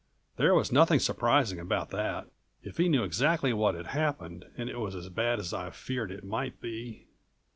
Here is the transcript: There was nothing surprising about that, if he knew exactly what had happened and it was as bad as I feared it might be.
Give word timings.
There 0.37 0.55
was 0.55 0.71
nothing 0.71 0.97
surprising 0.97 1.59
about 1.59 1.91
that, 1.91 2.25
if 2.63 2.77
he 2.77 2.89
knew 2.89 3.03
exactly 3.03 3.53
what 3.53 3.75
had 3.75 3.85
happened 3.85 4.45
and 4.57 4.67
it 4.67 4.79
was 4.79 4.95
as 4.95 5.09
bad 5.09 5.37
as 5.37 5.53
I 5.53 5.69
feared 5.69 6.11
it 6.11 6.23
might 6.23 6.59
be. 6.59 7.05